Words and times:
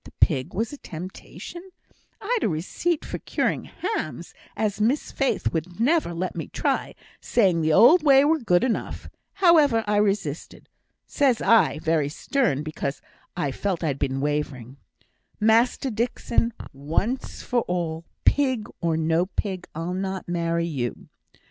the 0.03 0.11
pig 0.19 0.51
were 0.55 0.63
a 0.71 0.77
temptation. 0.77 1.61
I'd 2.19 2.39
a 2.41 2.49
receipt 2.49 3.05
for 3.05 3.19
curing 3.19 3.65
hams, 3.65 4.33
as 4.57 4.81
Miss 4.81 5.11
Faith 5.11 5.53
would 5.53 5.79
never 5.79 6.11
let 6.11 6.35
me 6.35 6.47
try, 6.47 6.95
saying 7.19 7.61
the 7.61 7.73
old 7.73 8.01
way 8.01 8.25
were 8.25 8.39
good 8.39 8.63
enough. 8.63 9.07
However, 9.33 9.83
I 9.85 9.97
resisted. 9.97 10.69
Says 11.05 11.39
I, 11.39 11.77
very 11.77 12.09
stern, 12.09 12.63
because 12.63 12.99
I 13.37 13.51
felt 13.51 13.83
I'd 13.83 13.99
been 13.99 14.21
wavering, 14.21 14.77
'Master 15.39 15.91
Dixon, 15.91 16.51
once 16.73 17.43
for 17.43 17.61
all, 17.67 18.03
pig 18.25 18.67
or 18.81 18.97
no 18.97 19.27
pig, 19.27 19.67
I'll 19.75 19.93
not 19.93 20.27
marry 20.27 20.65
you. 20.65 21.09